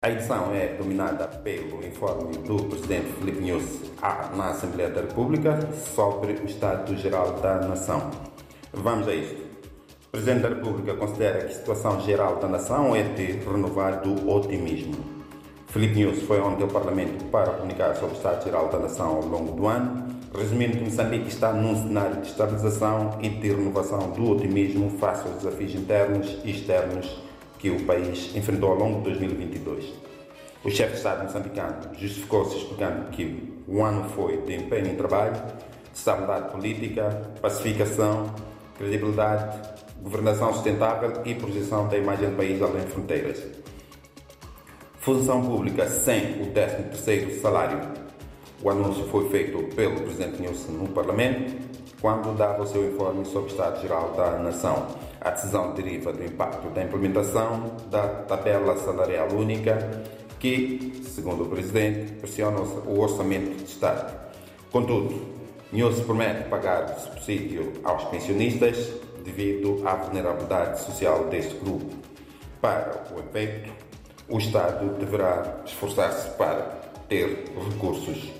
A 0.00 0.10
edição 0.10 0.54
é 0.54 0.76
dominada 0.76 1.26
pelo 1.26 1.84
informe 1.84 2.36
do 2.46 2.54
Presidente 2.66 3.10
Filipe 3.14 3.40
Nunes 3.40 3.82
na 4.36 4.50
Assembleia 4.50 4.88
da 4.90 5.00
República 5.00 5.58
sobre 5.92 6.34
o 6.34 6.44
Estado-Geral 6.44 7.32
da 7.40 7.66
Nação. 7.66 8.08
Vamos 8.72 9.08
a 9.08 9.14
isto. 9.16 9.42
O 10.06 10.10
Presidente 10.12 10.42
da 10.42 10.50
República 10.50 10.94
considera 10.94 11.40
que 11.40 11.46
a 11.46 11.50
situação 11.50 12.00
geral 12.02 12.36
da 12.36 12.46
nação 12.46 12.94
é 12.94 13.02
de 13.02 13.40
renovado 13.40 14.30
otimismo. 14.30 14.94
Filipe 15.66 16.04
Nunes 16.04 16.22
foi 16.22 16.40
ontem 16.40 16.62
ao 16.62 16.68
Parlamento 16.68 17.24
para 17.24 17.54
comunicar 17.54 17.96
sobre 17.96 18.14
o 18.14 18.18
Estado-Geral 18.18 18.68
da 18.68 18.78
Nação 18.78 19.16
ao 19.16 19.26
longo 19.26 19.50
do 19.56 19.66
ano, 19.66 20.06
resumindo 20.32 20.78
que 20.78 20.84
Moçambique 20.84 21.26
está 21.26 21.52
num 21.52 21.74
cenário 21.74 22.20
de 22.20 22.28
estabilização 22.28 23.18
e 23.20 23.28
de 23.30 23.48
renovação 23.48 24.12
do 24.12 24.30
otimismo 24.30 24.96
face 25.00 25.26
aos 25.26 25.42
desafios 25.42 25.74
internos 25.74 26.38
e 26.44 26.52
externos 26.52 27.27
que 27.58 27.70
o 27.70 27.84
país 27.84 28.34
enfrentou 28.34 28.70
ao 28.70 28.76
longo 28.76 28.98
de 28.98 29.18
2022. 29.18 29.92
O 30.64 30.70
chefe 30.70 30.92
de 30.92 30.96
Estado 30.98 31.24
moçambicano 31.24 31.94
justificou-se 31.96 32.56
explicando 32.56 33.10
que 33.10 33.52
o 33.66 33.82
ano 33.82 34.08
foi 34.10 34.38
de 34.42 34.54
empenho 34.54 34.88
em 34.88 34.96
trabalho, 34.96 35.40
estabilidade 35.94 36.50
política, 36.50 37.32
pacificação, 37.40 38.34
credibilidade, 38.76 39.58
governação 40.02 40.52
sustentável 40.52 41.12
e 41.24 41.34
projeção 41.34 41.88
da 41.88 41.96
imagem 41.98 42.30
do 42.30 42.36
país 42.36 42.62
além 42.62 42.84
de 42.84 42.90
fronteiras. 42.90 43.42
Função 45.00 45.44
pública 45.44 45.88
sem 45.88 46.42
o 46.42 46.52
13º 46.52 47.40
salário. 47.40 47.80
O 48.62 48.70
anúncio 48.70 49.04
foi 49.08 49.28
feito 49.30 49.62
pelo 49.74 50.00
Presidente 50.00 50.40
Nilson 50.40 50.72
no 50.72 50.88
Parlamento, 50.88 51.54
quando 52.00 52.36
dava 52.36 52.62
o 52.62 52.66
seu 52.66 52.88
informe 52.88 53.24
sobre 53.24 53.50
o 53.50 53.52
Estado-Geral 53.52 54.12
da 54.12 54.38
Nação. 54.38 54.86
A 55.20 55.30
decisão 55.30 55.74
deriva 55.74 56.12
do 56.12 56.24
impacto 56.24 56.68
da 56.70 56.82
implementação 56.82 57.72
da 57.90 58.06
tabela 58.22 58.76
salarial 58.76 59.28
única, 59.32 60.04
que, 60.38 61.02
segundo 61.04 61.44
o 61.44 61.48
Presidente, 61.48 62.12
pressiona 62.12 62.60
o 62.60 63.00
orçamento 63.00 63.56
de 63.56 63.64
Estado. 63.64 64.16
Contudo, 64.70 65.20
Nilson 65.72 66.04
promete 66.04 66.48
pagar 66.48 66.88
subsídio 66.98 67.72
aos 67.82 68.04
pensionistas 68.04 68.90
devido 69.24 69.82
à 69.86 69.94
vulnerabilidade 69.94 70.80
social 70.80 71.24
deste 71.24 71.54
grupo. 71.56 71.92
Para 72.60 73.04
o 73.14 73.20
efeito, 73.20 73.70
o 74.28 74.38
Estado 74.38 74.96
deverá 74.98 75.62
esforçar-se 75.64 76.30
para 76.30 76.78
ter 77.08 77.52
recursos. 77.70 78.30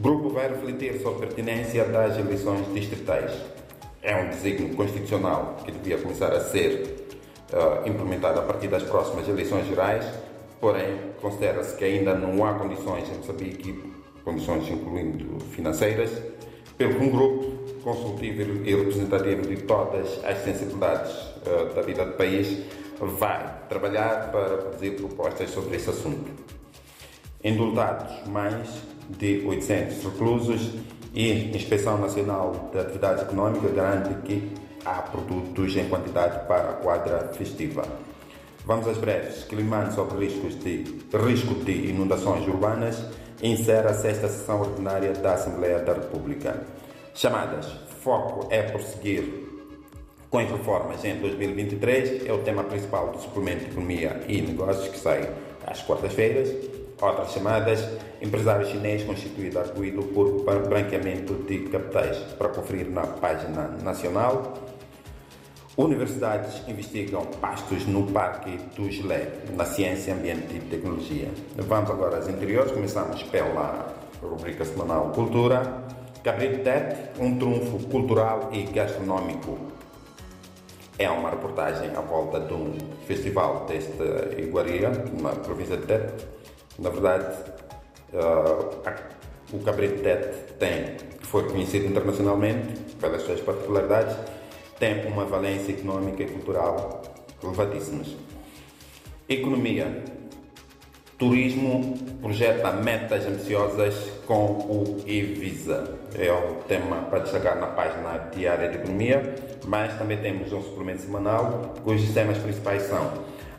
O 0.00 0.02
grupo 0.02 0.30
vai 0.30 0.48
refletir 0.48 0.98
sobre 1.02 1.26
a 1.26 1.28
pertinência 1.28 1.84
das 1.84 2.16
eleições 2.16 2.72
distritais. 2.72 3.32
É 4.02 4.16
um 4.16 4.30
desígnio 4.30 4.74
constitucional 4.74 5.56
que 5.62 5.70
devia 5.70 5.98
começar 5.98 6.32
a 6.32 6.40
ser 6.40 7.06
uh, 7.52 7.86
implementado 7.86 8.40
a 8.40 8.42
partir 8.44 8.68
das 8.68 8.82
próximas 8.82 9.28
eleições 9.28 9.66
gerais, 9.66 10.06
porém, 10.58 10.96
considera-se 11.20 11.76
que 11.76 11.84
ainda 11.84 12.14
não 12.14 12.42
há 12.46 12.54
condições 12.54 13.10
em 13.10 13.16
Moçambique, 13.18 13.92
condições 14.24 14.70
incluindo 14.70 15.38
financeiras, 15.50 16.10
pelo 16.78 16.94
que 16.94 17.04
um 17.04 17.10
grupo 17.10 17.50
consultivo 17.84 18.40
e 18.64 18.74
representativo 18.74 19.42
de 19.42 19.56
todas 19.64 20.24
as 20.24 20.38
sensibilidades 20.38 21.12
uh, 21.12 21.74
da 21.74 21.82
vida 21.82 22.06
do 22.06 22.12
país 22.12 22.58
vai 22.98 23.54
trabalhar 23.68 24.32
para 24.32 24.56
produzir 24.56 24.92
propostas 24.92 25.50
sobre 25.50 25.76
esse 25.76 25.90
assunto. 25.90 26.30
Indultados 27.44 28.26
mais 28.28 28.66
de 29.18 29.44
800 29.46 30.04
reclusos 30.04 30.70
e 31.14 31.56
Inspeção 31.56 31.98
Nacional 31.98 32.70
de 32.72 32.78
Atividade 32.78 33.22
Econômica 33.22 33.68
garante 33.68 34.14
que 34.22 34.52
há 34.84 35.02
produtos 35.02 35.76
em 35.76 35.88
quantidade 35.88 36.46
para 36.46 36.70
a 36.70 36.72
quadra 36.74 37.30
festiva. 37.34 37.84
Vamos 38.64 38.86
às 38.86 38.98
breves. 38.98 39.44
Climano 39.44 39.92
sobre 39.92 40.26
riscos 40.26 40.58
de, 40.60 40.84
risco 41.26 41.54
de 41.64 41.90
inundações 41.90 42.46
urbanas 42.46 43.02
encerra 43.42 43.90
a 43.90 43.94
sexta 43.94 44.28
sessão 44.28 44.60
ordinária 44.60 45.12
da 45.14 45.34
Assembleia 45.34 45.80
da 45.80 45.94
República. 45.94 46.62
Chamadas 47.14 47.66
Foco 48.02 48.46
é 48.50 48.62
prosseguir 48.62 49.50
com 50.30 50.38
as 50.38 50.48
reformas 50.48 51.04
em 51.04 51.16
2023 51.16 52.24
é 52.24 52.32
o 52.32 52.38
tema 52.38 52.62
principal 52.62 53.10
do 53.10 53.20
suplemento 53.20 53.64
de 53.64 53.70
Economia 53.72 54.22
e 54.28 54.40
Negócios 54.40 54.86
que 54.86 54.96
sai 54.96 55.28
às 55.66 55.82
quartas-feiras. 55.82 56.48
Outras 57.00 57.32
chamadas 57.32 57.80
Empresário 58.22 58.66
chinês 58.66 59.02
constituído 59.02 59.58
arguído 59.58 60.02
por 60.02 60.44
branqueamento 60.68 61.32
de 61.44 61.60
capitais 61.70 62.18
para 62.38 62.50
conferir 62.50 62.90
na 62.90 63.06
página 63.06 63.68
nacional. 63.82 64.58
Universidades 65.74 66.62
investigam 66.68 67.24
pastos 67.40 67.86
no 67.86 68.06
Parque 68.12 68.58
do 68.76 68.90
Gilé, 68.90 69.26
na 69.56 69.64
ciência, 69.64 70.12
ambiente 70.12 70.54
e 70.54 70.60
tecnologia. 70.60 71.28
Vamos 71.56 71.90
agora 71.90 72.18
às 72.18 72.28
interiores. 72.28 72.72
Começamos 72.72 73.22
pela 73.22 73.96
rubrica 74.22 74.66
semanal 74.66 75.12
Cultura. 75.12 75.62
Cabrito 76.22 76.62
Tete, 76.62 77.18
um 77.18 77.38
trunfo 77.38 77.78
cultural 77.88 78.50
e 78.52 78.64
gastronômico. 78.64 79.56
É 80.98 81.08
uma 81.08 81.30
reportagem 81.30 81.88
à 81.96 82.02
volta 82.02 82.38
de 82.38 82.52
um 82.52 82.76
festival 83.06 83.64
desta 83.64 84.38
iguaria, 84.38 84.90
na 85.18 85.30
província 85.30 85.78
de 85.78 85.86
Tete. 85.86 86.39
Na 86.80 86.88
verdade, 86.88 87.36
uh, 88.14 88.90
o 89.52 89.58
Cabrito 89.62 90.02
Tete 90.02 90.54
tem, 90.58 90.96
que 91.18 91.26
foi 91.26 91.46
conhecido 91.46 91.86
internacionalmente 91.86 92.72
pelas 92.98 93.20
suas 93.22 93.40
particularidades, 93.42 94.16
tem 94.78 95.06
uma 95.06 95.26
valência 95.26 95.72
económica 95.72 96.22
e 96.22 96.26
cultural 96.26 97.02
elevadíssimas. 97.44 98.16
Economia. 99.28 100.04
Turismo 101.18 101.98
projeta 102.22 102.72
metas 102.72 103.26
ambiciosas 103.26 103.94
com 104.26 104.46
o 104.46 105.02
e-Visa. 105.06 105.98
É 106.18 106.32
o 106.32 106.62
tema 106.66 107.02
para 107.02 107.18
destacar 107.18 107.60
na 107.60 107.66
página 107.66 108.16
diária 108.34 108.70
de 108.70 108.76
economia, 108.76 109.34
mas 109.66 109.98
também 109.98 110.16
temos 110.16 110.50
um 110.50 110.62
suplemento 110.62 111.02
semanal 111.02 111.74
cujos 111.84 112.14
temas 112.14 112.38
principais 112.38 112.84
são 112.84 113.12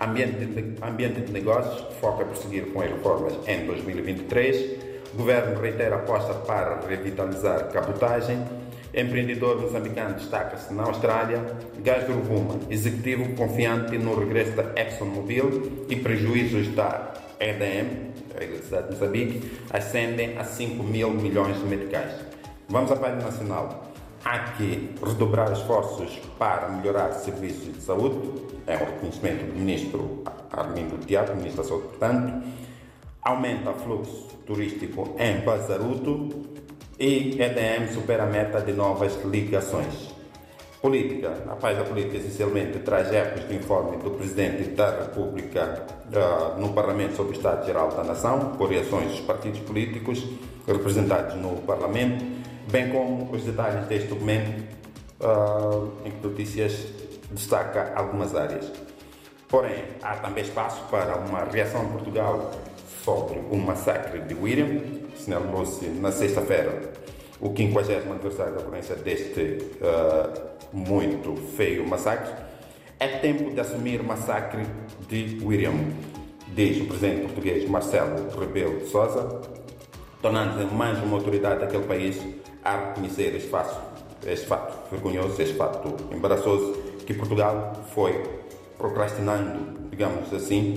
ambiente 0.00 0.44
de, 0.44 0.74
ambiente 0.82 1.20
de 1.20 1.32
negócios, 1.32 1.94
foca 2.00 2.24
prosseguir 2.24 2.66
com 2.72 2.80
as 2.80 2.90
reformas 2.90 3.34
em 3.46 3.66
2023, 3.66 4.96
governo 5.14 5.60
reitera 5.60 5.96
aposta 5.96 6.34
para 6.34 6.80
revitalizar 6.86 7.70
cabotagem, 7.70 8.44
empreendedor 8.94 9.60
moçambicano 9.60 10.14
destaca-se 10.14 10.72
na 10.72 10.84
Austrália, 10.84 11.42
gás 11.82 12.06
de 12.06 12.12
Rovuma, 12.12 12.58
executivo 12.70 13.34
confiante 13.34 13.98
no 13.98 14.18
regresso 14.18 14.52
da 14.52 14.80
ExxonMobil 14.80 15.86
e 15.88 15.96
prejuízos 15.96 16.68
da 16.74 17.12
EDM, 17.40 18.12
a 18.38 18.42
Eletricidade 18.42 18.88
de 18.88 18.94
Moçambique, 18.94 19.50
ascendem 19.70 20.38
a 20.38 20.44
5 20.44 20.82
mil 20.82 21.10
milhões 21.10 21.58
de 21.58 21.64
meticais. 21.64 22.12
Vamos 22.68 22.90
à 22.90 22.96
página 22.96 23.22
nacional. 23.22 23.92
Há 24.28 24.40
que 24.56 24.92
redobrar 25.06 25.52
esforços 25.52 26.18
para 26.36 26.68
melhorar 26.68 27.12
serviços 27.12 27.72
de 27.72 27.80
saúde, 27.80 28.18
é 28.66 28.74
um 28.74 28.78
reconhecimento 28.78 29.46
do 29.46 29.56
ministro 29.56 30.24
Armindo 30.50 30.98
Tiago, 31.06 31.36
ministro 31.36 31.62
da 31.62 31.68
Saúde, 31.68 31.86
portanto. 31.90 32.42
Aumenta 33.22 33.70
o 33.70 33.74
fluxo 33.74 34.26
turístico 34.44 35.14
em 35.16 35.44
Bazaruto 35.44 36.28
e 36.98 37.40
EDM 37.40 37.86
supera 37.94 38.24
a 38.24 38.26
meta 38.26 38.60
de 38.60 38.72
novas 38.72 39.16
ligações. 39.24 40.12
Política. 40.82 41.44
A 41.48 41.54
paz 41.54 41.78
da 41.78 41.84
política 41.84 42.16
essencialmente 42.16 42.80
traz 42.80 43.12
ecos 43.12 43.44
do 43.44 43.54
informe 43.54 43.96
do 43.98 44.10
Presidente 44.10 44.70
da 44.70 44.90
República 45.02 45.86
uh, 46.08 46.60
no 46.60 46.72
Parlamento 46.72 47.14
sobre 47.14 47.34
o 47.34 47.36
Estado-Geral 47.36 47.90
da 47.90 48.02
Nação, 48.02 48.56
por 48.58 48.70
reações 48.70 49.08
dos 49.08 49.20
partidos 49.20 49.60
políticos 49.60 50.26
representados 50.66 51.36
no 51.36 51.58
Parlamento, 51.58 52.24
bem 52.68 52.90
como 52.90 53.30
os 53.32 53.44
detalhes 53.44 53.86
deste 53.86 54.08
documento, 54.08 54.62
uh, 55.20 55.92
em 56.04 56.10
que 56.10 56.26
notícias 56.26 56.86
destaca 57.30 57.92
algumas 57.94 58.34
áreas. 58.34 58.70
Porém, 59.48 59.84
há 60.02 60.16
também 60.16 60.42
espaço 60.42 60.82
para 60.90 61.16
uma 61.16 61.44
reação 61.44 61.84
de 61.84 61.92
Portugal 61.92 62.50
sobre 63.04 63.38
o 63.50 63.56
massacre 63.56 64.20
de 64.20 64.34
William, 64.34 64.80
assinalou-se 65.14 65.86
na 65.86 66.10
sexta-feira 66.10 66.92
o 67.40 67.54
50 67.54 67.92
aniversário 67.92 68.54
da 68.54 68.60
ocorrência 68.60 68.96
deste 68.96 69.58
uh, 69.80 70.56
muito 70.72 71.36
feio 71.56 71.86
massacre. 71.86 72.32
É 72.98 73.06
tempo 73.18 73.50
de 73.50 73.60
assumir 73.60 74.00
o 74.00 74.04
massacre 74.04 74.62
de 75.08 75.38
William, 75.44 75.74
diz 76.54 76.80
o 76.80 76.86
presidente 76.86 77.22
português 77.22 77.68
Marcelo 77.68 78.28
Rebelo 78.38 78.78
de 78.78 78.86
Sousa, 78.86 79.42
tornando-se 80.22 80.74
mais 80.74 80.98
uma 81.02 81.18
autoridade 81.18 81.60
daquele 81.60 81.84
país 81.84 82.18
a 82.66 82.88
reconhecer 82.88 83.34
este 83.36 83.48
fato, 83.48 83.80
este 84.26 84.46
fato 84.46 84.90
vergonhoso, 84.90 85.40
este 85.40 85.54
fato 85.54 85.94
embaraçoso, 86.12 86.72
que 87.06 87.14
Portugal 87.14 87.72
foi 87.94 88.20
procrastinando, 88.76 89.88
digamos 89.88 90.32
assim, 90.34 90.74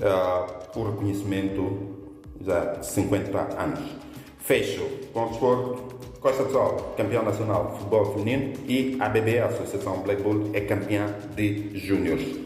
uh, 0.00 0.78
o 0.78 0.90
reconhecimento 0.90 1.96
já 2.40 2.74
de 2.74 2.86
50 2.86 3.38
anos. 3.56 3.80
Fecho 4.40 4.84
com 5.12 5.26
o 5.26 5.28
desporto 5.28 5.98
Costa 6.20 6.42
do 6.42 6.50
Sol, 6.50 6.94
campeão 6.96 7.22
nacional 7.22 7.66
de 7.66 7.78
futebol 7.78 8.12
feminino, 8.12 8.54
e 8.66 8.96
a 8.98 9.06
ABB, 9.06 9.38
a 9.38 9.46
Associação 9.46 10.00
Black 10.00 10.20
Bull, 10.20 10.50
é 10.52 10.60
campeã 10.62 11.06
de 11.36 11.78
júniores. 11.78 12.36